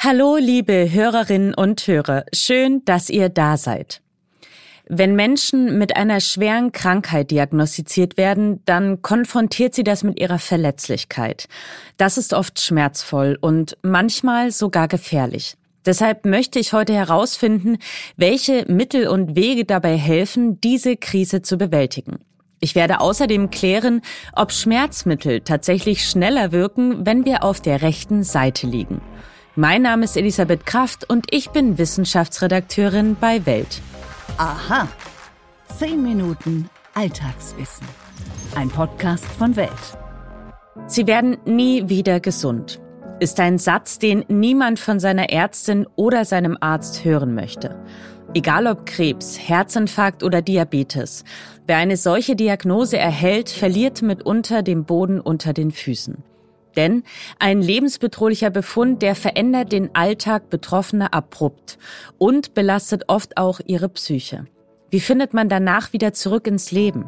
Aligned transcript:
Hallo, 0.00 0.36
liebe 0.36 0.92
Hörerinnen 0.92 1.54
und 1.54 1.84
Hörer. 1.84 2.24
Schön, 2.32 2.84
dass 2.84 3.10
ihr 3.10 3.30
da 3.30 3.56
seid. 3.56 4.00
Wenn 4.86 5.16
Menschen 5.16 5.76
mit 5.76 5.96
einer 5.96 6.20
schweren 6.20 6.70
Krankheit 6.70 7.32
diagnostiziert 7.32 8.16
werden, 8.16 8.62
dann 8.64 9.02
konfrontiert 9.02 9.74
sie 9.74 9.82
das 9.82 10.04
mit 10.04 10.20
ihrer 10.20 10.38
Verletzlichkeit. 10.38 11.48
Das 11.96 12.16
ist 12.16 12.32
oft 12.32 12.60
schmerzvoll 12.60 13.38
und 13.40 13.76
manchmal 13.82 14.52
sogar 14.52 14.86
gefährlich. 14.86 15.56
Deshalb 15.84 16.24
möchte 16.24 16.60
ich 16.60 16.72
heute 16.72 16.92
herausfinden, 16.92 17.78
welche 18.16 18.66
Mittel 18.68 19.08
und 19.08 19.34
Wege 19.34 19.64
dabei 19.64 19.96
helfen, 19.96 20.60
diese 20.60 20.96
Krise 20.96 21.42
zu 21.42 21.58
bewältigen. 21.58 22.20
Ich 22.60 22.76
werde 22.76 23.00
außerdem 23.00 23.50
klären, 23.50 24.02
ob 24.32 24.52
Schmerzmittel 24.52 25.40
tatsächlich 25.40 26.08
schneller 26.08 26.52
wirken, 26.52 27.04
wenn 27.04 27.24
wir 27.24 27.42
auf 27.42 27.60
der 27.60 27.82
rechten 27.82 28.22
Seite 28.22 28.68
liegen. 28.68 29.00
Mein 29.58 29.82
Name 29.82 30.04
ist 30.04 30.16
Elisabeth 30.16 30.66
Kraft 30.66 31.10
und 31.10 31.34
ich 31.34 31.50
bin 31.50 31.78
Wissenschaftsredakteurin 31.78 33.16
bei 33.20 33.44
Welt. 33.44 33.82
Aha. 34.36 34.86
Zehn 35.76 36.00
Minuten 36.00 36.70
Alltagswissen. 36.94 37.84
Ein 38.54 38.68
Podcast 38.68 39.24
von 39.24 39.56
Welt. 39.56 39.72
Sie 40.86 41.08
werden 41.08 41.38
nie 41.44 41.88
wieder 41.88 42.20
gesund. 42.20 42.80
Ist 43.18 43.40
ein 43.40 43.58
Satz, 43.58 43.98
den 43.98 44.24
niemand 44.28 44.78
von 44.78 45.00
seiner 45.00 45.30
Ärztin 45.30 45.88
oder 45.96 46.24
seinem 46.24 46.56
Arzt 46.60 47.04
hören 47.04 47.34
möchte. 47.34 47.84
Egal 48.34 48.68
ob 48.68 48.86
Krebs, 48.86 49.40
Herzinfarkt 49.40 50.22
oder 50.22 50.40
Diabetes. 50.40 51.24
Wer 51.66 51.78
eine 51.78 51.96
solche 51.96 52.36
Diagnose 52.36 52.96
erhält, 52.96 53.50
verliert 53.50 54.02
mitunter 54.02 54.62
den 54.62 54.84
Boden 54.84 55.20
unter 55.20 55.52
den 55.52 55.72
Füßen. 55.72 56.22
Denn 56.78 57.02
ein 57.40 57.60
lebensbedrohlicher 57.60 58.50
Befund, 58.50 59.02
der 59.02 59.16
verändert 59.16 59.72
den 59.72 59.96
Alltag 59.96 60.48
Betroffener 60.48 61.12
abrupt 61.12 61.76
und 62.18 62.54
belastet 62.54 63.02
oft 63.08 63.36
auch 63.36 63.58
ihre 63.66 63.88
Psyche. 63.88 64.46
Wie 64.88 65.00
findet 65.00 65.34
man 65.34 65.48
danach 65.48 65.92
wieder 65.92 66.12
zurück 66.12 66.46
ins 66.46 66.70
Leben? 66.70 67.04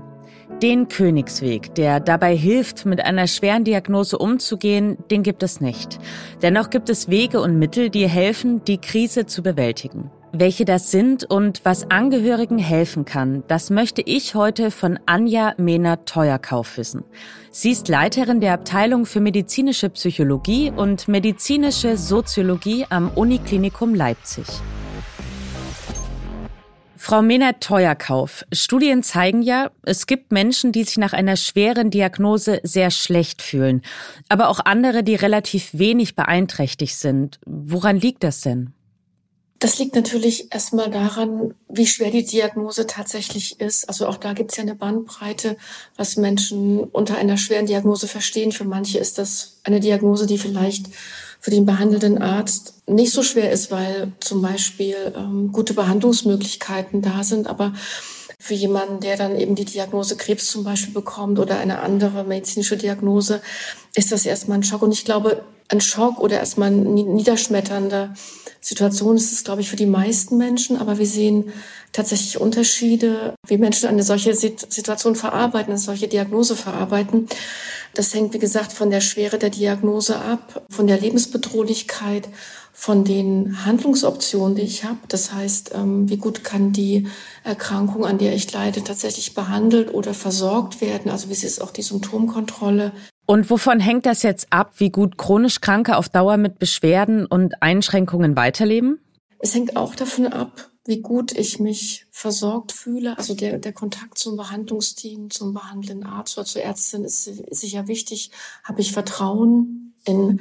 Den 0.61 0.89
Königsweg, 0.89 1.72
der 1.77 2.00
dabei 2.00 2.36
hilft, 2.36 2.84
mit 2.84 3.05
einer 3.05 3.28
schweren 3.28 3.62
Diagnose 3.62 4.19
umzugehen, 4.19 4.98
den 5.08 5.22
gibt 5.22 5.45
es 5.45 5.61
nicht. 5.61 6.00
Dennoch 6.42 6.70
gibt 6.70 6.91
es 6.91 7.08
Wege 7.08 7.41
und 7.41 7.56
Mittel, 7.56 7.91
die 7.91 8.08
helfen, 8.08 8.64
die 8.64 8.78
Krise 8.78 9.27
zu 9.27 9.41
bewältigen. 9.41 10.11
Welche 10.33 10.64
das 10.64 10.92
sind 10.92 11.25
und 11.25 11.62
was 11.64 11.91
Angehörigen 11.91 12.59
helfen 12.59 13.05
kann, 13.05 13.42
das 13.48 13.69
möchte 13.69 14.00
ich 14.00 14.36
heute 14.36 14.70
von 14.70 14.97
Anja 15.05 15.55
Mehner-Teuerkauf 15.56 16.77
wissen. 16.77 17.03
Sie 17.50 17.73
ist 17.73 17.89
Leiterin 17.89 18.41
der 18.41 18.53
Abteilung 18.53 19.06
für 19.06 19.20
medizinische 19.20 19.91
Psychologie 19.91 20.70
und 20.70 21.08
medizinische 21.08 21.97
Soziologie 21.97 22.86
am 22.91 23.11
Uniklinikum 23.11 23.92
Leipzig. 23.92 24.47
Frau 26.97 27.23
Mehner-Teuerkauf, 27.23 28.45
Studien 28.53 29.03
zeigen 29.03 29.42
ja, 29.42 29.73
es 29.83 30.06
gibt 30.06 30.31
Menschen, 30.31 30.70
die 30.70 30.84
sich 30.84 30.98
nach 30.98 31.12
einer 31.12 31.34
schweren 31.34 31.91
Diagnose 31.91 32.61
sehr 32.62 32.92
schlecht 32.92 33.42
fühlen, 33.42 33.83
aber 34.28 34.48
auch 34.48 34.61
andere, 34.64 35.03
die 35.03 35.17
relativ 35.17 35.70
wenig 35.73 36.14
beeinträchtigt 36.14 36.95
sind. 36.95 37.41
Woran 37.47 37.98
liegt 37.98 38.23
das 38.23 38.42
denn? 38.42 38.75
Das 39.61 39.78
liegt 39.78 39.94
natürlich 39.94 40.53
erstmal 40.55 40.91
daran, 40.91 41.53
wie 41.69 41.86
schwer 41.86 42.11
die 42.11 42.25
Diagnose 42.25 42.86
tatsächlich 42.86 43.61
ist. 43.61 43.91
Also 43.91 44.06
auch 44.06 44.17
da 44.17 44.33
gibt 44.33 44.52
es 44.52 44.56
ja 44.56 44.62
eine 44.62 44.75
Bandbreite, 44.75 45.58
was 45.98 46.17
Menschen 46.17 46.80
unter 46.84 47.19
einer 47.19 47.36
schweren 47.36 47.67
Diagnose 47.67 48.08
verstehen. 48.08 48.52
Für 48.52 48.64
manche 48.64 48.98
ist 48.98 49.19
das 49.19 49.61
eine 49.62 49.80
Diagnose, 49.80 50.27
die 50.27 50.39
vielleicht 50.39 50.86
für 51.41 51.50
den 51.50 51.67
behandelnden 51.67 52.22
Arzt 52.22 52.72
nicht 52.86 53.12
so 53.12 53.22
schwer 53.22 53.52
ist, 53.52 53.70
weil 53.70 54.12
zum 54.20 54.41
Beispiel 54.41 54.97
ähm, 55.14 55.52
gute 55.52 55.74
Behandlungsmöglichkeiten 55.74 57.02
da 57.02 57.22
sind. 57.22 57.47
Aber 57.47 57.74
für 58.41 58.55
jemanden, 58.55 59.00
der 59.00 59.19
dann 59.19 59.38
eben 59.38 59.55
die 59.55 59.66
Diagnose 59.66 60.16
Krebs 60.16 60.50
zum 60.50 60.64
Beispiel 60.64 60.95
bekommt 60.95 61.39
oder 61.39 61.58
eine 61.58 61.80
andere 61.80 62.24
medizinische 62.24 62.78
Diagnose, 62.78 63.42
ist 63.95 64.12
das 64.12 64.24
erstmal 64.24 64.58
ein 64.58 64.62
Schock. 64.62 64.80
Und 64.80 64.92
ich 64.92 65.05
glaube, 65.05 65.45
ein 65.68 65.83
Schock 65.83 66.18
oder 66.18 66.39
erstmal 66.39 66.70
ein 66.70 66.95
niederschmetternder 66.95 68.14
Situation 68.62 69.17
ist 69.17 69.33
es, 69.33 69.45
glaube 69.45 69.61
ich, 69.61 69.68
für 69.68 69.77
die 69.77 69.86
meisten 69.86 70.39
Menschen, 70.39 70.79
aber 70.79 70.98
wir 70.98 71.06
sehen 71.06 71.52
tatsächlich 71.92 72.40
Unterschiede, 72.40 73.34
wie 73.46 73.58
Menschen 73.58 73.89
eine 73.89 74.02
solche 74.02 74.34
Situation 74.34 75.17
verarbeiten, 75.17 75.73
eine 75.73 75.79
solche 75.79 76.08
Diagnose 76.08 76.56
verarbeiten. 76.56 77.29
Das 77.95 78.14
hängt, 78.14 78.33
wie 78.33 78.39
gesagt, 78.39 78.73
von 78.73 78.90
der 78.90 79.00
Schwere 79.00 79.39
der 79.39 79.50
Diagnose 79.50 80.17
ab, 80.17 80.62
von 80.70 80.86
der 80.86 80.98
Lebensbedrohlichkeit, 80.98 82.29
von 82.80 83.05
den 83.05 83.67
Handlungsoptionen, 83.67 84.57
die 84.57 84.63
ich 84.63 84.85
habe. 84.85 85.01
Das 85.08 85.35
heißt, 85.35 85.73
ähm, 85.74 86.08
wie 86.08 86.17
gut 86.17 86.45
kann 86.45 86.73
die 86.73 87.08
Erkrankung, 87.45 88.07
an 88.07 88.17
der 88.17 88.35
ich 88.35 88.51
leide, 88.51 88.83
tatsächlich 88.83 89.35
behandelt 89.35 89.92
oder 89.92 90.14
versorgt 90.14 90.80
werden? 90.80 91.11
Also 91.11 91.29
wie 91.29 91.35
ist 91.35 91.61
auch 91.61 91.73
die 91.73 91.83
Symptomkontrolle? 91.83 92.92
Und 93.27 93.51
wovon 93.51 93.80
hängt 93.80 94.07
das 94.07 94.23
jetzt 94.23 94.46
ab, 94.51 94.73
wie 94.79 94.89
gut 94.89 95.18
chronisch 95.18 95.61
Kranke 95.61 95.98
auf 95.98 96.08
Dauer 96.08 96.39
mit 96.39 96.58
Beschwerden 96.58 97.27
und 97.27 97.63
Einschränkungen 97.63 98.35
weiterleben? 98.35 98.98
Es 99.41 99.55
hängt 99.55 99.77
auch 99.77 99.95
davon 99.95 100.29
ab, 100.29 100.70
wie 100.86 101.02
gut 101.02 101.33
ich 101.33 101.61
mich 101.61 102.07
versorgt 102.11 102.73
fühle. 102.73 103.18
Also 103.18 103.35
der, 103.35 103.58
der 103.58 103.74
Kontakt 103.74 104.17
zum 104.17 104.39
Behandlungsteam, 104.39 105.29
zum 105.29 105.52
behandelnden 105.52 106.08
Arzt 106.08 106.39
oder 106.39 106.47
zur 106.47 106.62
Ärztin 106.62 107.05
ist, 107.05 107.27
ist 107.27 107.61
sicher 107.61 107.89
wichtig. 107.89 108.30
Habe 108.64 108.80
ich 108.80 108.92
Vertrauen 108.92 109.89
in, 110.05 110.40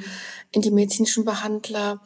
in 0.52 0.62
die 0.62 0.72
medizinischen 0.72 1.26
Behandler? 1.26 2.02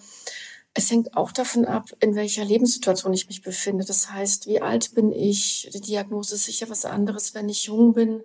Es 0.73 0.89
hängt 0.89 1.15
auch 1.15 1.31
davon 1.31 1.65
ab, 1.65 1.89
in 1.99 2.15
welcher 2.15 2.43
Lebenssituation 2.43 3.13
ich 3.13 3.27
mich 3.27 3.41
befinde. 3.43 3.85
Das 3.85 4.11
heißt, 4.11 4.47
wie 4.47 4.61
alt 4.61 4.95
bin 4.95 5.11
ich? 5.11 5.69
Die 5.73 5.81
Diagnose 5.81 6.35
ist 6.35 6.45
sicher 6.45 6.69
was 6.69 6.85
anderes, 6.85 7.35
wenn 7.35 7.47
ich 7.47 7.65
jung 7.65 7.93
bin 7.93 8.23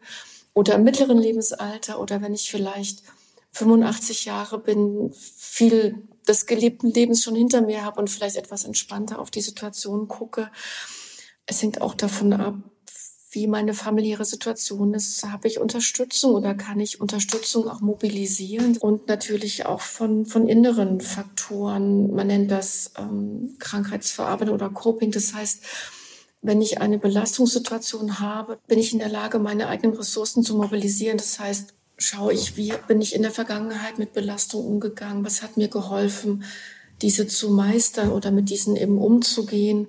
oder 0.54 0.74
im 0.74 0.84
mittleren 0.84 1.18
Lebensalter 1.18 2.00
oder 2.00 2.22
wenn 2.22 2.34
ich 2.34 2.50
vielleicht 2.50 3.02
85 3.52 4.24
Jahre 4.24 4.58
bin, 4.58 5.12
viel 5.12 6.08
des 6.26 6.46
gelebten 6.46 6.90
Lebens 6.90 7.22
schon 7.22 7.34
hinter 7.34 7.62
mir 7.62 7.84
habe 7.84 8.00
und 8.00 8.10
vielleicht 8.10 8.36
etwas 8.36 8.64
entspannter 8.64 9.18
auf 9.18 9.30
die 9.30 9.40
Situation 9.40 10.08
gucke. 10.08 10.50
Es 11.46 11.62
hängt 11.62 11.80
auch 11.80 11.94
davon 11.94 12.32
ab, 12.34 12.54
wie 13.30 13.46
meine 13.46 13.74
familiäre 13.74 14.24
Situation 14.24 14.94
ist. 14.94 15.22
Habe 15.24 15.48
ich 15.48 15.58
Unterstützung 15.58 16.34
oder 16.34 16.54
kann 16.54 16.80
ich 16.80 17.00
Unterstützung 17.00 17.68
auch 17.68 17.80
mobilisieren? 17.80 18.76
Und 18.78 19.08
natürlich 19.08 19.66
auch 19.66 19.80
von, 19.80 20.24
von 20.24 20.48
inneren 20.48 21.00
Faktoren. 21.00 22.14
Man 22.14 22.28
nennt 22.28 22.50
das 22.50 22.92
ähm, 22.98 23.56
Krankheitsverarbeitung 23.58 24.54
oder 24.54 24.70
Coping. 24.70 25.10
Das 25.10 25.34
heißt, 25.34 25.62
wenn 26.40 26.62
ich 26.62 26.80
eine 26.80 26.98
Belastungssituation 26.98 28.20
habe, 28.20 28.58
bin 28.66 28.78
ich 28.78 28.92
in 28.92 28.98
der 28.98 29.08
Lage, 29.08 29.38
meine 29.38 29.68
eigenen 29.68 29.96
Ressourcen 29.96 30.42
zu 30.42 30.56
mobilisieren. 30.56 31.18
Das 31.18 31.38
heißt, 31.38 31.74
schaue 31.98 32.32
ich, 32.32 32.56
wie 32.56 32.72
bin 32.86 33.00
ich 33.00 33.14
in 33.14 33.22
der 33.22 33.30
Vergangenheit 33.32 33.98
mit 33.98 34.14
Belastung 34.14 34.64
umgegangen? 34.64 35.24
Was 35.24 35.42
hat 35.42 35.56
mir 35.56 35.68
geholfen, 35.68 36.44
diese 37.02 37.26
zu 37.26 37.50
meistern 37.50 38.10
oder 38.10 38.30
mit 38.30 38.48
diesen 38.48 38.76
eben 38.76 38.98
umzugehen? 38.98 39.88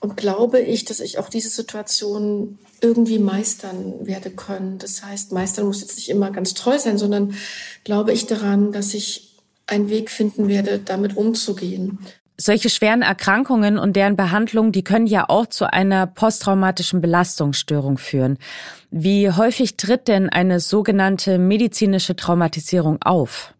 Und 0.00 0.16
glaube 0.16 0.60
ich, 0.60 0.84
dass 0.84 1.00
ich 1.00 1.18
auch 1.18 1.28
diese 1.28 1.48
Situation 1.48 2.58
irgendwie 2.80 3.18
meistern 3.18 4.06
werde 4.06 4.30
können. 4.30 4.78
Das 4.78 5.02
heißt, 5.02 5.32
meistern 5.32 5.66
muss 5.66 5.80
jetzt 5.80 5.96
nicht 5.96 6.08
immer 6.08 6.30
ganz 6.30 6.54
toll 6.54 6.78
sein, 6.78 6.98
sondern 6.98 7.34
glaube 7.84 8.12
ich 8.12 8.26
daran, 8.26 8.70
dass 8.70 8.94
ich 8.94 9.36
einen 9.66 9.90
Weg 9.90 10.10
finden 10.10 10.48
werde, 10.48 10.78
damit 10.78 11.16
umzugehen 11.16 11.98
solche 12.40 12.70
schweren 12.70 13.02
Erkrankungen 13.02 13.78
und 13.78 13.96
deren 13.96 14.16
Behandlung, 14.16 14.70
die 14.70 14.84
können 14.84 15.08
ja 15.08 15.28
auch 15.28 15.46
zu 15.46 15.70
einer 15.70 16.06
posttraumatischen 16.06 17.00
Belastungsstörung 17.00 17.98
führen. 17.98 18.38
Wie 18.90 19.30
häufig 19.30 19.76
tritt 19.76 20.06
denn 20.06 20.28
eine 20.28 20.60
sogenannte 20.60 21.38
medizinische 21.38 22.14
Traumatisierung 22.14 23.02
auf? 23.02 23.54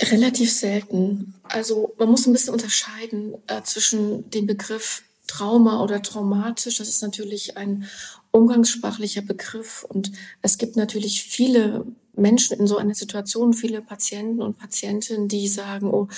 Relativ 0.00 0.52
selten. 0.52 1.34
Also 1.42 1.94
man 1.98 2.08
muss 2.08 2.26
ein 2.26 2.32
bisschen 2.32 2.52
unterscheiden 2.52 3.34
äh, 3.48 3.62
zwischen 3.62 4.30
dem 4.30 4.46
Begriff 4.46 5.02
Trauma 5.26 5.82
oder 5.82 6.02
traumatisch. 6.02 6.78
Das 6.78 6.88
ist 6.88 7.02
natürlich 7.02 7.56
ein 7.56 7.86
umgangssprachlicher 8.30 9.22
Begriff 9.22 9.86
und 9.88 10.12
es 10.42 10.58
gibt 10.58 10.76
natürlich 10.76 11.22
viele 11.22 11.86
Menschen 12.16 12.58
in 12.58 12.66
so 12.66 12.76
einer 12.76 12.94
Situation, 12.94 13.52
viele 13.52 13.80
Patienten 13.80 14.42
und 14.42 14.58
Patientinnen, 14.58 15.28
die 15.28 15.48
sagen, 15.48 15.92
oh, 15.92 16.08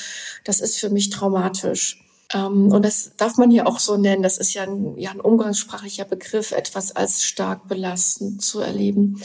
das 0.44 0.61
ist 0.61 0.79
für 0.79 0.91
mich 0.91 1.11
traumatisch. 1.11 2.03
Ähm, 2.32 2.69
und 2.73 2.85
das 2.85 3.12
darf 3.17 3.37
man 3.38 3.50
hier 3.50 3.67
auch 3.67 3.79
so 3.79 3.97
nennen. 3.97 4.23
Das 4.23 4.38
ist 4.38 4.55
ja 4.55 4.62
ein, 4.64 4.97
ja 4.99 5.11
ein 5.11 5.20
umgangssprachlicher 5.20 6.05
Begriff, 6.05 6.52
etwas 6.52 6.94
als 6.94 7.23
stark 7.23 7.69
belastend 7.69 8.43
zu 8.43 8.61
erleben. 8.61 9.23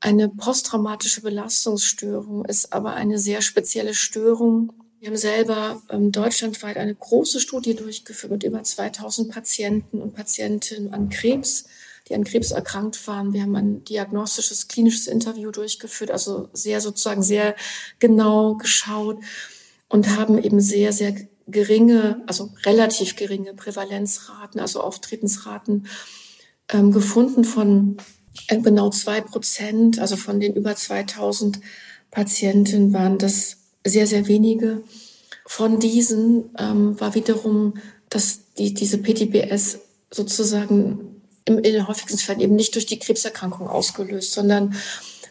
Eine 0.00 0.28
posttraumatische 0.28 1.22
Belastungsstörung 1.22 2.44
ist 2.44 2.72
aber 2.72 2.94
eine 2.94 3.18
sehr 3.18 3.42
spezielle 3.42 3.94
Störung. 3.94 4.72
Wir 5.00 5.08
haben 5.08 5.16
selber 5.16 5.82
ähm, 5.90 6.10
deutschlandweit 6.12 6.76
eine 6.76 6.94
große 6.94 7.40
Studie 7.40 7.74
durchgeführt 7.74 8.32
mit 8.32 8.42
über 8.42 8.62
2000 8.62 9.30
Patienten 9.30 10.00
und 10.02 10.14
Patientinnen 10.14 10.92
an 10.92 11.08
Krebs 11.08 11.66
die 12.08 12.14
an 12.14 12.24
Krebs 12.24 12.50
erkrankt 12.50 13.06
waren. 13.06 13.32
Wir 13.32 13.42
haben 13.42 13.56
ein 13.56 13.84
diagnostisches, 13.84 14.68
klinisches 14.68 15.06
Interview 15.06 15.50
durchgeführt, 15.50 16.10
also 16.10 16.48
sehr 16.52 16.80
sozusagen 16.80 17.22
sehr 17.22 17.54
genau 17.98 18.54
geschaut. 18.54 19.18
und 19.90 20.16
haben 20.16 20.42
eben 20.42 20.60
sehr, 20.60 20.92
sehr 20.92 21.14
geringe, 21.46 22.22
also 22.26 22.50
relativ 22.66 23.16
geringe 23.16 23.54
Prävalenzraten, 23.54 24.60
also 24.60 24.82
Auftretensraten 24.82 25.86
ähm, 26.70 26.92
gefunden 26.92 27.42
von 27.44 27.96
äh, 28.48 28.60
genau 28.60 28.90
zwei 28.90 29.22
Prozent, 29.22 29.98
also 29.98 30.16
von 30.16 30.40
den 30.40 30.54
über 30.54 30.76
2000 30.76 31.60
Patienten 32.10 32.92
waren 32.92 33.16
das 33.16 33.57
sehr, 33.84 34.06
sehr 34.06 34.28
wenige. 34.28 34.82
Von 35.46 35.78
diesen 35.78 36.50
ähm, 36.58 37.00
war 37.00 37.14
wiederum, 37.14 37.74
dass 38.10 38.52
die, 38.58 38.74
diese 38.74 38.98
PTBS 38.98 39.80
sozusagen 40.10 41.22
im, 41.44 41.58
in 41.58 41.72
den 41.72 41.88
häufigsten 41.88 42.18
Fällen 42.18 42.40
eben 42.40 42.56
nicht 42.56 42.74
durch 42.74 42.86
die 42.86 42.98
Krebserkrankung 42.98 43.68
ausgelöst, 43.68 44.32
sondern 44.32 44.74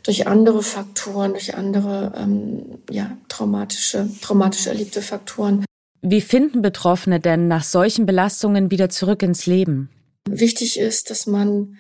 durch 0.04 0.26
andere 0.26 0.64
Faktoren, 0.64 1.34
durch 1.34 1.56
andere 1.56 2.14
ähm, 2.16 2.80
ja, 2.90 3.18
traumatische, 3.28 4.10
traumatisch 4.22 4.68
erlebte 4.68 5.02
Faktoren. 5.02 5.66
Wie 6.02 6.22
finden 6.22 6.62
Betroffene 6.62 7.20
denn 7.20 7.48
nach 7.48 7.64
solchen 7.64 8.06
Belastungen 8.06 8.72
wieder 8.72 8.90
zurück 8.90 9.22
ins 9.22 9.46
Leben? 9.46 9.90
Wichtig 10.30 10.80
ist, 10.80 11.10
dass 11.10 11.28
man 11.28 11.78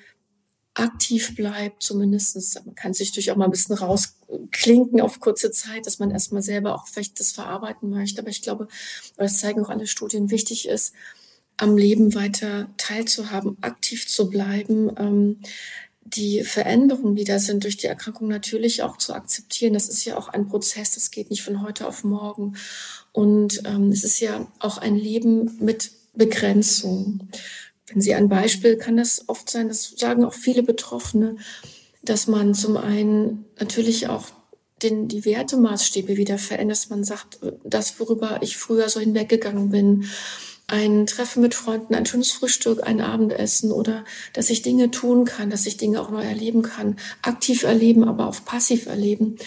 aktiv 0.77 1.35
bleibt, 1.35 1.81
zumindestens. 1.83 2.56
Man 2.65 2.75
kann 2.75 2.94
sich 2.94 3.09
natürlich 3.09 3.31
auch 3.31 3.35
mal 3.35 3.45
ein 3.45 3.51
bisschen 3.51 3.75
rausklinken 3.75 5.01
auf 5.01 5.19
kurze 5.19 5.51
Zeit, 5.51 5.85
dass 5.85 6.00
man 6.00 6.12
erstmal 6.12 6.44
selber 6.44 6.75
auch 6.75 6.88
vielleicht 6.88 7.19
das 7.19 7.31
verarbeiten 7.31 7.89
möchte. 7.89 8.21
Aber 8.21 8.29
ich 8.29 8.41
glaube, 8.41 8.68
es 9.18 9.39
zeigen 9.39 9.63
auch 9.63 9.69
alle 9.69 9.88
Studien, 9.88 10.29
wichtig 10.29 10.68
ist, 10.68 10.94
am 11.57 11.75
Leben 11.75 12.13
weiter 12.13 12.69
teilzuhaben, 12.77 13.57
aktiv 13.62 14.07
zu 14.07 14.29
bleiben, 14.29 14.91
ähm, 14.97 15.39
die 16.03 16.44
Veränderungen, 16.44 17.15
die 17.15 17.25
da 17.25 17.39
sind 17.39 17.63
durch 17.63 17.77
die 17.77 17.88
Erkrankung 17.88 18.27
natürlich 18.27 18.81
auch 18.83 18.97
zu 18.97 19.13
akzeptieren. 19.13 19.73
Das 19.73 19.89
ist 19.89 20.06
ja 20.06 20.18
auch 20.18 20.30
ein 20.30 20.47
Prozess, 20.47 20.91
das 20.91 21.12
geht 21.12 21.30
nicht 21.30 21.44
von 21.44 21.62
heute 21.62 21.88
auf 21.88 22.03
morgen. 22.03 22.56
Und 23.12 23.63
ähm, 23.65 23.91
es 23.91 24.03
ist 24.03 24.19
ja 24.19 24.47
auch 24.59 24.77
ein 24.77 24.95
Leben 24.95 25.57
mit 25.59 25.91
Begrenzung. 26.13 27.27
Wenn 27.88 28.01
Sie 28.01 28.13
ein 28.13 28.30
Beispiel, 28.30 28.78
kann 28.78 28.98
das 28.98 29.24
oft 29.28 29.50
sein, 29.50 29.69
das 29.69 29.94
sagen 29.98 30.25
auch 30.25 30.34
viele 30.34 30.63
Betroffene, 30.63 31.38
dass 32.04 32.28
man 32.28 32.54
zum 32.54 32.78
einen 32.78 33.45
natürlich 33.60 34.07
auch 34.07 34.25
den, 34.84 35.07
die 35.07 35.25
Wertemaßstäbe 35.25 36.18
wieder 36.18 36.38
verändert. 36.38 36.88
Man 36.89 37.04
sagt, 37.04 37.39
das, 37.63 38.00
worüber 38.00 38.39
ich 38.42 38.57
früher 38.57 38.89
so 38.89 39.00
hinweggegangen 39.00 39.72
bin, 39.72 40.06
ein 40.68 41.07
Treffen 41.07 41.42
mit 41.42 41.56
Freunden, 41.56 41.95
ein 41.95 42.06
schönes 42.06 42.31
Frühstück, 42.34 42.86
ein 42.86 43.00
Abendessen 43.00 43.72
oder 43.72 44.04
dass 44.33 44.50
ich 44.50 44.62
Dinge 44.62 44.92
tun 44.92 45.24
kann, 45.24 45.50
dass 45.50 45.66
ich 45.66 45.78
Dinge 45.78 46.01
auch 46.01 46.12
neu 46.12 46.24
erleben 46.24 46.62
kann, 46.62 46.98
aktiv 47.22 47.63
erleben, 47.63 48.04
aber 48.04 48.28
auch 48.28 48.44
passiv 48.44 48.86
erleben, 48.86 49.38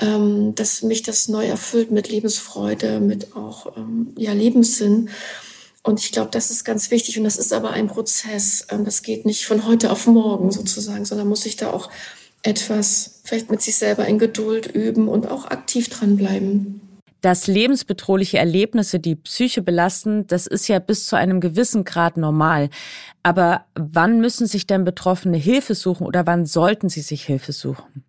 ähm, 0.00 0.56
dass 0.56 0.82
mich 0.82 1.04
das 1.04 1.28
neu 1.28 1.46
erfüllt 1.46 1.92
mit 1.92 2.08
Lebensfreude, 2.08 2.98
mit 2.98 3.36
auch 3.36 3.76
ähm, 3.76 4.12
ja, 4.16 4.32
Lebenssinn. 4.32 5.08
Und 5.86 6.00
ich 6.00 6.10
glaube, 6.10 6.30
das 6.32 6.50
ist 6.50 6.64
ganz 6.64 6.90
wichtig 6.90 7.16
und 7.16 7.22
das 7.22 7.36
ist 7.36 7.52
aber 7.52 7.70
ein 7.70 7.86
Prozess. 7.86 8.66
Ähm, 8.70 8.84
das 8.84 9.02
geht 9.02 9.24
nicht 9.24 9.46
von 9.46 9.66
heute 9.66 9.92
auf 9.92 10.08
morgen 10.08 10.50
sozusagen, 10.50 11.04
sondern 11.04 11.28
muss 11.28 11.42
sich 11.42 11.54
da 11.54 11.70
auch 11.70 11.90
etwas 12.42 13.20
vielleicht 13.22 13.52
mit 13.52 13.62
sich 13.62 13.76
selber 13.76 14.04
in 14.04 14.18
Geduld 14.18 14.66
üben 14.66 15.06
und 15.06 15.30
auch 15.30 15.46
aktiv 15.46 15.88
dranbleiben 15.88 16.80
dass 17.22 17.48
lebensbedrohliche 17.48 18.38
Erlebnisse 18.38 19.00
die 19.00 19.16
Psyche 19.16 19.60
belasten, 19.60 20.28
das 20.28 20.46
ist 20.46 20.68
ja 20.68 20.78
bis 20.78 21.08
zu 21.08 21.16
einem 21.16 21.40
gewissen 21.40 21.82
Grad 21.82 22.16
normal. 22.16 22.70
Aber 23.24 23.64
wann 23.74 24.20
müssen 24.20 24.46
sich 24.46 24.68
denn 24.68 24.84
Betroffene 24.84 25.36
Hilfe 25.36 25.74
suchen 25.74 26.06
oder 26.06 26.24
wann 26.26 26.46
sollten 26.46 26.88
sie 26.88 27.00
sich 27.00 27.24
Hilfe 27.24 27.50
suchen? 27.50 28.05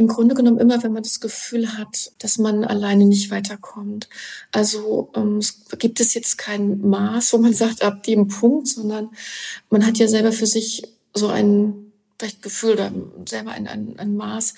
Im 0.00 0.08
Grunde 0.08 0.34
genommen 0.34 0.58
immer, 0.58 0.82
wenn 0.82 0.94
man 0.94 1.02
das 1.02 1.20
Gefühl 1.20 1.76
hat, 1.76 2.12
dass 2.20 2.38
man 2.38 2.64
alleine 2.64 3.04
nicht 3.04 3.30
weiterkommt. 3.30 4.08
Also 4.50 5.10
ähm, 5.14 5.36
es 5.36 5.66
gibt 5.78 6.00
es 6.00 6.14
jetzt 6.14 6.38
kein 6.38 6.80
Maß, 6.80 7.34
wo 7.34 7.36
man 7.38 7.52
sagt, 7.62 7.82
ab 7.82 8.02
dem 8.04 8.26
Punkt, 8.26 8.68
sondern 8.68 9.10
man 9.68 9.84
hat 9.86 9.98
ja 9.98 10.08
selber 10.08 10.32
für 10.32 10.46
sich 10.46 10.84
so 11.12 11.28
ein 11.28 11.92
vielleicht 12.18 12.40
Gefühl 12.40 12.72
oder 12.72 12.90
selber 13.26 13.50
ein, 13.50 13.68
ein, 13.68 13.98
ein 13.98 14.16
Maß, 14.16 14.54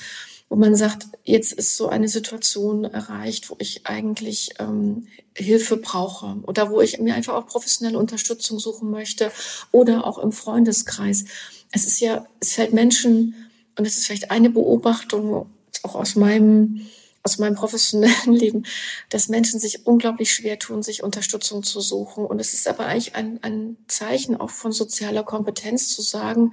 wo 0.48 0.54
man 0.54 0.76
sagt, 0.76 1.08
jetzt 1.24 1.52
ist 1.52 1.76
so 1.76 1.88
eine 1.88 2.06
Situation 2.06 2.84
erreicht, 2.84 3.50
wo 3.50 3.56
ich 3.58 3.84
eigentlich 3.84 4.50
ähm, 4.60 5.08
Hilfe 5.34 5.76
brauche 5.76 6.36
oder 6.44 6.70
wo 6.70 6.80
ich 6.80 7.00
mir 7.00 7.16
einfach 7.16 7.34
auch 7.34 7.48
professionelle 7.48 7.98
Unterstützung 7.98 8.60
suchen 8.60 8.92
möchte 8.92 9.32
oder 9.72 10.06
auch 10.06 10.18
im 10.18 10.30
Freundeskreis. 10.30 11.24
Es 11.72 11.84
ist 11.84 11.98
ja, 11.98 12.26
es 12.38 12.52
fällt 12.52 12.72
Menschen, 12.72 13.34
und 13.76 13.86
es 13.86 13.98
ist 13.98 14.06
vielleicht 14.06 14.30
eine 14.30 14.50
Beobachtung 14.50 15.46
auch 15.82 15.94
aus 15.94 16.16
meinem 16.16 16.86
aus 17.24 17.38
meinem 17.38 17.54
professionellen 17.54 18.32
Leben, 18.32 18.64
dass 19.08 19.28
Menschen 19.28 19.60
sich 19.60 19.86
unglaublich 19.86 20.32
schwer 20.32 20.58
tun, 20.58 20.82
sich 20.82 21.04
Unterstützung 21.04 21.62
zu 21.62 21.80
suchen. 21.80 22.24
Und 22.24 22.40
es 22.40 22.52
ist 22.52 22.66
aber 22.66 22.86
eigentlich 22.86 23.14
ein, 23.14 23.38
ein 23.42 23.76
Zeichen 23.86 24.36
auch 24.36 24.50
von 24.50 24.72
sozialer 24.72 25.22
Kompetenz 25.22 25.88
zu 25.90 26.02
sagen, 26.02 26.52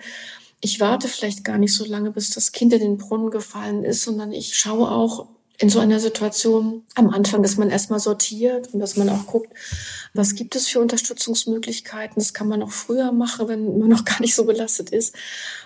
ich 0.62 0.80
warte 0.80 1.08
vielleicht 1.08 1.44
gar 1.44 1.58
nicht 1.58 1.74
so 1.74 1.86
lange, 1.86 2.12
bis 2.12 2.32
das 2.32 2.52
Kind 2.52 2.74
in 2.74 2.82
den 2.82 2.98
Brunnen 2.98 3.32
gefallen 3.32 3.84
ist, 3.84 4.04
sondern 4.04 4.32
ich 4.32 4.58
schaue 4.58 4.92
auch 4.92 5.28
in 5.60 5.70
so 5.70 5.80
einer 5.80 6.00
Situation 6.00 6.84
am 6.96 7.10
Anfang, 7.10 7.44
dass 7.44 7.58
man 7.58 7.70
erstmal 7.70 8.00
sortiert 8.00 8.74
und 8.74 8.80
dass 8.80 8.96
man 8.96 9.10
auch 9.10 9.28
guckt, 9.28 9.54
was 10.14 10.36
gibt 10.36 10.56
es 10.56 10.68
für 10.68 10.80
Unterstützungsmöglichkeiten. 10.80 12.16
Das 12.16 12.34
kann 12.34 12.48
man 12.48 12.64
auch 12.64 12.72
früher 12.72 13.12
machen, 13.12 13.48
wenn 13.48 13.78
man 13.78 13.90
noch 13.90 14.06
gar 14.06 14.22
nicht 14.22 14.36
so 14.36 14.46
belastet 14.46 14.90
ist. 14.90 15.16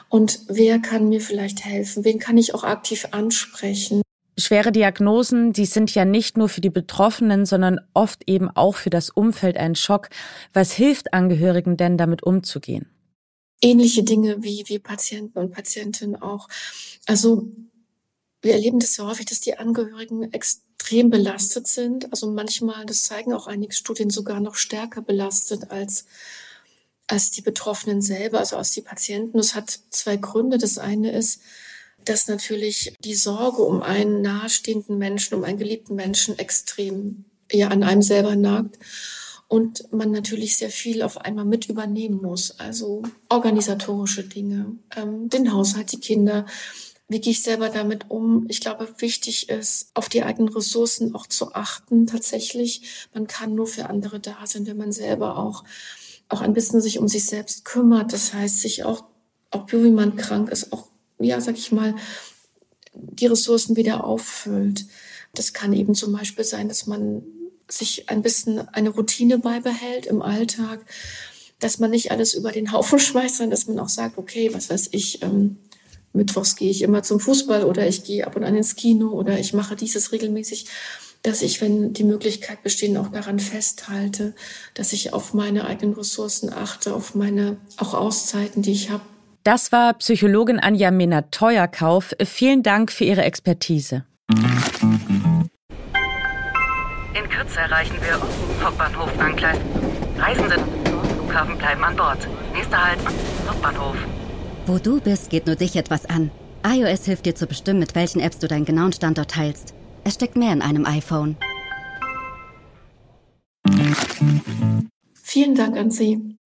Und 0.09 0.39
wer 0.47 0.79
kann 0.79 1.09
mir 1.09 1.21
vielleicht 1.21 1.63
helfen? 1.63 2.03
Wen 2.03 2.19
kann 2.19 2.37
ich 2.37 2.53
auch 2.53 2.63
aktiv 2.63 3.07
ansprechen? 3.11 4.01
Schwere 4.37 4.71
Diagnosen, 4.71 5.53
die 5.53 5.67
sind 5.67 5.93
ja 5.93 6.05
nicht 6.05 6.37
nur 6.37 6.49
für 6.49 6.61
die 6.61 6.71
Betroffenen, 6.71 7.45
sondern 7.45 7.79
oft 7.93 8.27
eben 8.27 8.49
auch 8.49 8.75
für 8.75 8.89
das 8.89 9.11
Umfeld 9.11 9.57
ein 9.57 9.75
Schock. 9.75 10.09
Was 10.53 10.71
hilft 10.71 11.13
Angehörigen 11.13 11.77
denn 11.77 11.99
damit 11.99 12.23
umzugehen? 12.23 12.87
ähnliche 13.63 14.03
Dinge 14.03 14.43
wie, 14.43 14.63
wie 14.67 14.77
Patienten 14.77 15.39
und 15.39 15.51
Patientinnen 15.51 16.21
auch. 16.21 16.49
Also 17.05 17.47
wir 18.43 18.53
erleben 18.53 18.79
das 18.79 18.97
ja 18.97 19.07
häufig, 19.07 19.25
dass 19.25 19.39
die 19.39 19.57
Angehörigen 19.57 20.31
extrem 20.33 21.09
belastet 21.09 21.65
sind. 21.67 22.11
Also 22.11 22.29
manchmal, 22.29 22.85
das 22.85 23.03
zeigen 23.03 23.33
auch 23.33 23.47
einige 23.47 23.73
Studien, 23.73 24.09
sogar 24.09 24.39
noch 24.41 24.55
stärker 24.55 25.01
belastet 25.01 25.71
als, 25.71 26.05
als 27.07 27.31
die 27.31 27.41
Betroffenen 27.41 28.01
selber, 28.01 28.39
also 28.39 28.57
als 28.57 28.71
die 28.71 28.81
Patienten. 28.81 29.37
Das 29.37 29.55
hat 29.55 29.79
zwei 29.89 30.17
Gründe. 30.17 30.57
Das 30.57 30.77
eine 30.77 31.11
ist, 31.11 31.41
dass 32.03 32.27
natürlich 32.27 32.93
die 32.99 33.15
Sorge 33.15 33.61
um 33.61 33.81
einen 33.81 34.21
nahestehenden 34.21 34.97
Menschen, 34.97 35.35
um 35.35 35.45
einen 35.45 35.57
geliebten 35.57 35.95
Menschen 35.95 36.37
extrem 36.37 37.25
ja 37.49 37.69
an 37.69 37.83
einem 37.83 38.01
selber 38.01 38.35
nagt 38.35 38.77
und 39.47 39.93
man 39.93 40.11
natürlich 40.11 40.57
sehr 40.57 40.69
viel 40.69 41.01
auf 41.01 41.17
einmal 41.17 41.45
mit 41.45 41.69
übernehmen 41.69 42.21
muss. 42.21 42.59
Also 42.59 43.03
organisatorische 43.29 44.23
Dinge, 44.23 44.77
ähm, 44.97 45.29
den 45.29 45.53
Haushalt, 45.53 45.91
die 45.91 45.99
Kinder. 45.99 46.45
Wie 47.13 47.21
gehe 47.21 47.33
ich 47.33 47.43
selber 47.43 47.69
damit 47.69 48.09
um? 48.09 48.47
Ich 48.49 48.59
glaube, 48.59 48.87
wichtig 48.97 49.47
ist, 49.47 49.91
auf 49.93 50.09
die 50.09 50.23
eigenen 50.23 50.51
Ressourcen 50.51 51.13
auch 51.13 51.27
zu 51.27 51.53
achten. 51.53 52.07
Tatsächlich, 52.07 53.07
man 53.13 53.27
kann 53.27 53.53
nur 53.53 53.67
für 53.67 53.87
andere 53.87 54.19
da 54.19 54.37
sein, 54.45 54.65
wenn 54.65 54.77
man 54.77 54.91
selber 54.91 55.37
auch, 55.37 55.63
auch 56.27 56.41
ein 56.41 56.55
bisschen 56.55 56.81
sich 56.81 56.97
um 56.97 57.07
sich 57.07 57.25
selbst 57.25 57.65
kümmert. 57.65 58.13
Das 58.13 58.33
heißt, 58.33 58.61
sich 58.61 58.83
auch, 58.83 59.03
auch 59.51 59.71
wie 59.71 59.91
man 59.91 60.15
krank 60.15 60.49
ist, 60.49 60.73
auch, 60.73 60.87
ja, 61.19 61.39
sag 61.39 61.55
ich 61.55 61.71
mal, 61.71 61.93
die 62.95 63.27
Ressourcen 63.27 63.75
wieder 63.75 64.05
auffüllt. 64.05 64.87
Das 65.35 65.53
kann 65.53 65.71
eben 65.71 65.93
zum 65.93 66.13
Beispiel 66.13 66.45
sein, 66.45 66.67
dass 66.67 66.87
man 66.87 67.23
sich 67.67 68.09
ein 68.09 68.23
bisschen 68.23 68.67
eine 68.69 68.89
Routine 68.89 69.37
beibehält 69.37 70.07
im 70.07 70.23
Alltag, 70.23 70.83
dass 71.59 71.77
man 71.77 71.91
nicht 71.91 72.09
alles 72.09 72.33
über 72.33 72.51
den 72.51 72.71
Haufen 72.71 72.97
schmeißt, 72.99 73.37
sondern 73.37 73.51
dass 73.51 73.67
man 73.67 73.77
auch 73.77 73.89
sagt, 73.89 74.17
okay, 74.17 74.51
was 74.51 74.71
weiß 74.71 74.89
ich, 74.93 75.21
ähm, 75.21 75.59
Mittwochs 76.13 76.55
gehe 76.55 76.69
ich 76.69 76.83
immer 76.83 77.03
zum 77.03 77.19
Fußball 77.19 77.63
oder 77.63 77.87
ich 77.87 78.03
gehe 78.03 78.25
ab 78.25 78.35
und 78.35 78.43
an 78.43 78.55
ins 78.55 78.75
Kino 78.75 79.09
oder 79.09 79.39
ich 79.39 79.53
mache 79.53 79.75
dieses 79.75 80.11
regelmäßig, 80.11 80.67
dass 81.23 81.41
ich, 81.41 81.59
wenn 81.61 81.93
die 81.93 82.03
Möglichkeit 82.03 82.61
besteht, 82.63 82.95
auch 82.97 83.07
daran 83.07 83.39
festhalte, 83.39 84.35
dass 84.73 84.93
ich 84.93 85.13
auf 85.13 85.33
meine 85.33 85.65
eigenen 85.65 85.95
Ressourcen 85.95 86.51
achte, 86.51 86.93
auf 86.93 87.15
meine 87.15 87.57
auch 87.77 87.93
Auszeiten, 87.93 88.61
die 88.61 88.73
ich 88.73 88.91
habe. 88.91 89.01
Das 89.43 89.71
war 89.71 89.93
Psychologin 89.95 90.59
Anja 90.59 90.91
Mena-Teuerkauf. 90.91 92.13
Vielen 92.23 92.63
Dank 92.63 92.91
für 92.91 93.05
Ihre 93.05 93.23
Expertise. 93.23 94.05
In 97.13 97.29
Kürze 97.29 97.59
erreichen 97.59 97.97
wir 98.01 98.21
Hauptbahnhof 98.63 99.09
Angleis. 99.19 99.57
Reisende 100.17 100.55
Flughafen 101.15 101.57
bleiben 101.57 101.83
an 101.83 101.95
Bord. 101.95 102.27
Nächster 102.53 102.85
Halt, 102.85 102.99
Hauptbahnhof. 103.47 103.97
Wo 104.65 104.77
du 104.77 105.01
bist, 105.01 105.29
geht 105.29 105.45
nur 105.45 105.57
dich 105.57 105.75
etwas 105.75 106.05
an. 106.05 106.31
iOS 106.65 107.03
hilft 107.03 107.25
dir 107.25 107.35
zu 107.35 107.47
bestimmen, 107.47 107.79
mit 107.79 107.95
welchen 107.95 108.21
Apps 108.21 108.39
du 108.39 108.47
deinen 108.47 108.63
genauen 108.63 108.93
Standort 108.93 109.31
teilst. 109.31 109.73
Es 110.05 110.13
steckt 110.13 110.37
mehr 110.37 110.53
in 110.53 110.61
einem 110.61 110.85
iPhone. 110.85 111.35
Vielen 115.21 115.55
Dank 115.55 115.77
an 115.77 115.91
Sie. 115.91 116.37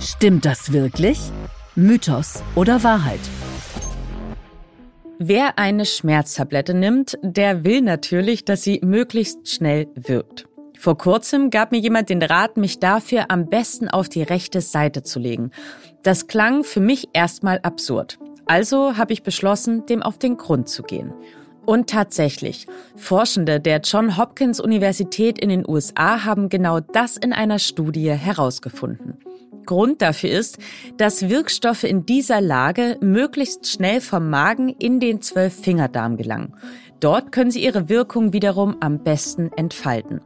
Stimmt 0.00 0.44
das 0.44 0.72
wirklich? 0.72 1.18
Mythos 1.74 2.42
oder 2.54 2.82
Wahrheit? 2.82 3.20
Wer 5.18 5.58
eine 5.58 5.86
Schmerztablette 5.86 6.74
nimmt, 6.74 7.18
der 7.22 7.64
will 7.64 7.80
natürlich, 7.80 8.44
dass 8.44 8.62
sie 8.62 8.80
möglichst 8.84 9.48
schnell 9.48 9.88
wirkt. 9.94 10.46
Vor 10.78 10.96
kurzem 10.96 11.50
gab 11.50 11.72
mir 11.72 11.80
jemand 11.80 12.08
den 12.08 12.22
Rat, 12.22 12.56
mich 12.56 12.78
dafür 12.78 13.32
am 13.32 13.46
besten 13.46 13.88
auf 13.88 14.08
die 14.08 14.22
rechte 14.22 14.60
Seite 14.60 15.02
zu 15.02 15.18
legen. 15.18 15.50
Das 16.08 16.26
klang 16.26 16.64
für 16.64 16.80
mich 16.80 17.10
erstmal 17.12 17.58
absurd. 17.58 18.18
Also 18.46 18.96
habe 18.96 19.12
ich 19.12 19.22
beschlossen, 19.22 19.84
dem 19.84 20.02
auf 20.02 20.16
den 20.16 20.38
Grund 20.38 20.66
zu 20.66 20.82
gehen. 20.82 21.12
Und 21.66 21.90
tatsächlich, 21.90 22.66
Forschende 22.96 23.60
der 23.60 23.80
John 23.80 24.16
Hopkins 24.16 24.58
Universität 24.58 25.38
in 25.38 25.50
den 25.50 25.68
USA 25.68 26.24
haben 26.24 26.48
genau 26.48 26.80
das 26.80 27.18
in 27.18 27.34
einer 27.34 27.58
Studie 27.58 28.10
herausgefunden. 28.10 29.18
Grund 29.66 30.00
dafür 30.00 30.30
ist, 30.30 30.56
dass 30.96 31.28
Wirkstoffe 31.28 31.84
in 31.84 32.06
dieser 32.06 32.40
Lage 32.40 32.96
möglichst 33.02 33.68
schnell 33.68 34.00
vom 34.00 34.30
Magen 34.30 34.70
in 34.70 35.00
den 35.00 35.20
Zwölffingerdarm 35.20 36.16
gelangen. 36.16 36.54
Dort 37.00 37.32
können 37.32 37.50
sie 37.50 37.62
ihre 37.62 37.90
Wirkung 37.90 38.32
wiederum 38.32 38.78
am 38.80 39.04
besten 39.04 39.50
entfalten. 39.58 40.22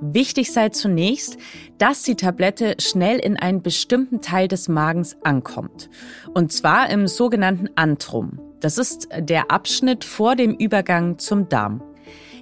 Wichtig 0.00 0.52
sei 0.52 0.70
zunächst, 0.70 1.36
dass 1.78 2.02
die 2.02 2.14
Tablette 2.14 2.76
schnell 2.78 3.18
in 3.18 3.36
einen 3.36 3.62
bestimmten 3.62 4.20
Teil 4.22 4.48
des 4.48 4.68
Magens 4.68 5.16
ankommt. 5.22 5.90
Und 6.34 6.52
zwar 6.52 6.88
im 6.90 7.06
sogenannten 7.06 7.68
Antrum. 7.74 8.40
Das 8.60 8.78
ist 8.78 9.08
der 9.18 9.50
Abschnitt 9.50 10.04
vor 10.04 10.36
dem 10.36 10.54
Übergang 10.54 11.18
zum 11.18 11.48
Darm. 11.48 11.82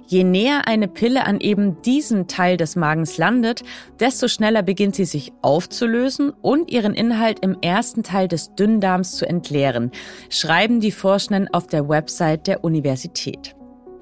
Je 0.07 0.23
näher 0.23 0.67
eine 0.67 0.87
Pille 0.87 1.25
an 1.25 1.39
eben 1.39 1.83
diesen 1.83 2.27
Teil 2.27 2.57
des 2.57 2.75
Magens 2.75 3.17
landet, 3.19 3.61
desto 3.99 4.27
schneller 4.27 4.63
beginnt 4.63 4.95
sie 4.95 5.05
sich 5.05 5.33
aufzulösen 5.43 6.31
und 6.41 6.71
ihren 6.71 6.95
Inhalt 6.95 7.41
im 7.41 7.57
ersten 7.61 8.01
Teil 8.01 8.27
des 8.27 8.55
Dünndarms 8.55 9.17
zu 9.17 9.27
entleeren, 9.27 9.91
schreiben 10.29 10.79
die 10.79 10.91
Forschenden 10.91 11.47
auf 11.53 11.67
der 11.67 11.87
Website 11.87 12.47
der 12.47 12.63
Universität. 12.63 13.55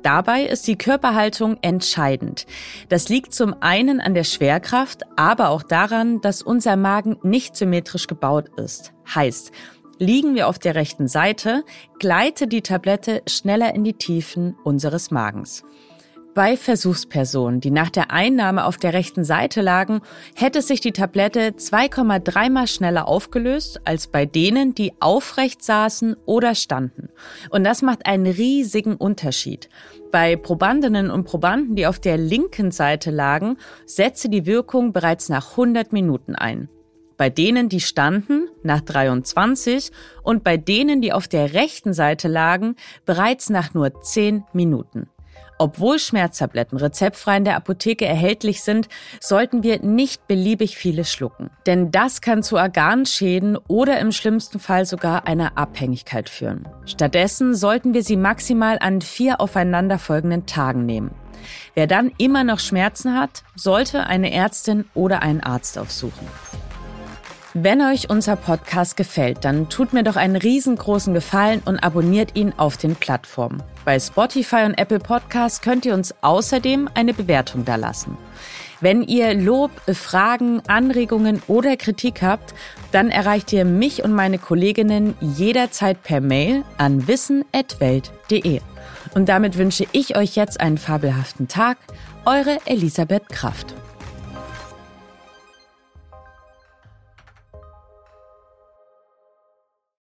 Dabei 0.03 0.43
ist 0.43 0.67
die 0.67 0.77
Körperhaltung 0.77 1.57
entscheidend. 1.61 2.45
Das 2.89 3.09
liegt 3.09 3.33
zum 3.33 3.55
einen 3.61 3.99
an 3.99 4.13
der 4.13 4.23
Schwerkraft, 4.23 5.03
aber 5.15 5.49
auch 5.49 5.63
daran, 5.63 6.21
dass 6.21 6.41
unser 6.41 6.75
Magen 6.75 7.17
nicht 7.23 7.55
symmetrisch 7.55 8.07
gebaut 8.07 8.49
ist. 8.57 8.93
Heißt, 9.13 9.51
liegen 9.99 10.35
wir 10.35 10.47
auf 10.47 10.59
der 10.59 10.75
rechten 10.75 11.07
Seite, 11.07 11.63
gleitet 11.99 12.53
die 12.53 12.61
Tablette 12.61 13.21
schneller 13.27 13.73
in 13.73 13.83
die 13.83 13.93
Tiefen 13.93 14.55
unseres 14.63 15.11
Magens. 15.11 15.63
Bei 16.37 16.55
Versuchspersonen, 16.55 17.61
die 17.61 17.71
nach 17.71 17.89
der 17.89 18.11
Einnahme 18.11 18.65
auf 18.65 18.77
der 18.77 18.93
rechten 18.93 19.23
Seite 19.23 19.61
lagen, 19.61 20.01
hätte 20.35 20.61
sich 20.61 20.81
die 20.81 20.91
Tablette 20.91 21.55
2,3 21.57 22.51
mal 22.51 22.67
schneller 22.67 23.07
aufgelöst 23.07 23.81
als 23.85 24.05
bei 24.05 24.27
denen, 24.27 24.75
die 24.75 24.93
aufrecht 24.99 25.63
saßen 25.63 26.15
oder 26.27 26.53
standen. 26.53 27.09
Und 27.49 27.63
das 27.63 27.81
macht 27.81 28.05
einen 28.05 28.27
riesigen 28.27 28.97
Unterschied. 28.97 29.67
Bei 30.11 30.35
Probandinnen 30.35 31.09
und 31.09 31.23
Probanden, 31.23 31.75
die 31.75 31.87
auf 31.87 31.97
der 31.97 32.17
linken 32.17 32.69
Seite 32.69 33.09
lagen, 33.09 33.57
setzte 33.87 34.29
die 34.29 34.45
Wirkung 34.45 34.93
bereits 34.93 35.29
nach 35.29 35.57
100 35.57 35.91
Minuten 35.91 36.35
ein. 36.35 36.69
Bei 37.17 37.31
denen, 37.31 37.67
die 37.67 37.81
standen, 37.81 38.47
nach 38.61 38.81
23 38.81 39.89
und 40.21 40.43
bei 40.43 40.57
denen, 40.57 41.01
die 41.01 41.13
auf 41.13 41.27
der 41.27 41.55
rechten 41.55 41.93
Seite 41.93 42.27
lagen, 42.27 42.75
bereits 43.07 43.49
nach 43.49 43.73
nur 43.73 44.01
10 44.01 44.43
Minuten. 44.53 45.09
Obwohl 45.57 45.99
Schmerztabletten 45.99 46.77
rezeptfrei 46.77 47.37
in 47.37 47.45
der 47.45 47.55
Apotheke 47.55 48.05
erhältlich 48.05 48.61
sind, 48.61 48.87
sollten 49.19 49.63
wir 49.63 49.79
nicht 49.81 50.27
beliebig 50.27 50.77
viele 50.77 51.05
schlucken. 51.05 51.49
Denn 51.65 51.91
das 51.91 52.21
kann 52.21 52.43
zu 52.43 52.57
Organschäden 52.57 53.57
oder 53.67 53.99
im 53.99 54.11
schlimmsten 54.11 54.59
Fall 54.59 54.85
sogar 54.85 55.27
einer 55.27 55.57
Abhängigkeit 55.57 56.29
führen. 56.29 56.67
Stattdessen 56.85 57.55
sollten 57.55 57.93
wir 57.93 58.03
sie 58.03 58.17
maximal 58.17 58.77
an 58.79 59.01
vier 59.01 59.41
aufeinanderfolgenden 59.41 60.45
Tagen 60.45 60.85
nehmen. 60.85 61.11
Wer 61.73 61.87
dann 61.87 62.11
immer 62.17 62.43
noch 62.43 62.59
Schmerzen 62.59 63.17
hat, 63.17 63.43
sollte 63.55 64.07
eine 64.07 64.31
Ärztin 64.31 64.85
oder 64.93 65.21
einen 65.21 65.41
Arzt 65.41 65.77
aufsuchen. 65.77 66.27
Wenn 67.59 67.81
euch 67.81 68.11
unser 68.11 68.35
Podcast 68.35 68.97
gefällt, 68.97 69.43
dann 69.43 69.67
tut 69.67 69.91
mir 69.91 70.03
doch 70.03 70.15
einen 70.15 70.35
riesengroßen 70.35 71.15
Gefallen 71.15 71.63
und 71.65 71.79
abonniert 71.79 72.35
ihn 72.35 72.53
auf 72.55 72.77
den 72.77 72.95
Plattformen. 72.95 73.63
Bei 73.83 73.99
Spotify 73.99 74.65
und 74.65 74.75
Apple 74.75 74.99
Podcasts 74.99 75.61
könnt 75.61 75.83
ihr 75.83 75.95
uns 75.95 76.13
außerdem 76.21 76.87
eine 76.93 77.15
Bewertung 77.15 77.65
dalassen. 77.65 78.15
Wenn 78.79 79.01
ihr 79.01 79.33
Lob, 79.33 79.71
Fragen, 79.91 80.61
Anregungen 80.67 81.41
oder 81.47 81.77
Kritik 81.77 82.21
habt, 82.21 82.53
dann 82.91 83.09
erreicht 83.09 83.51
ihr 83.51 83.65
mich 83.65 84.03
und 84.03 84.13
meine 84.13 84.37
Kolleginnen 84.37 85.15
jederzeit 85.19 86.03
per 86.03 86.21
Mail 86.21 86.63
an 86.77 87.07
wissen.welt.de. 87.07 88.61
Und 89.15 89.29
damit 89.29 89.57
wünsche 89.57 89.87
ich 89.93 90.15
euch 90.15 90.35
jetzt 90.35 90.61
einen 90.61 90.77
fabelhaften 90.77 91.47
Tag. 91.47 91.79
Eure 92.23 92.59
Elisabeth 92.65 93.29
Kraft. 93.29 93.73